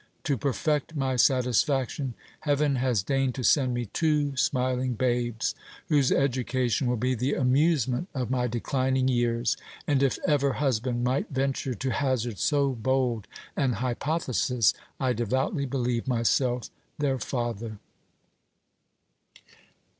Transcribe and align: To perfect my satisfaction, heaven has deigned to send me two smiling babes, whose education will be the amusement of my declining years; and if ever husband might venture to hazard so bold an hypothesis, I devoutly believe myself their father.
To 0.23 0.35
perfect 0.35 0.95
my 0.95 1.15
satisfaction, 1.15 2.15
heaven 2.39 2.77
has 2.77 3.03
deigned 3.03 3.35
to 3.35 3.43
send 3.43 3.75
me 3.75 3.85
two 3.85 4.35
smiling 4.35 4.95
babes, 4.95 5.53
whose 5.89 6.11
education 6.11 6.87
will 6.87 6.97
be 6.97 7.13
the 7.13 7.35
amusement 7.35 8.09
of 8.15 8.31
my 8.31 8.47
declining 8.47 9.07
years; 9.07 9.57
and 9.85 10.01
if 10.01 10.17
ever 10.25 10.53
husband 10.53 11.03
might 11.03 11.29
venture 11.29 11.75
to 11.75 11.91
hazard 11.91 12.39
so 12.39 12.71
bold 12.71 13.27
an 13.55 13.73
hypothesis, 13.73 14.73
I 14.99 15.13
devoutly 15.13 15.67
believe 15.67 16.07
myself 16.07 16.71
their 16.97 17.19
father. 17.19 17.77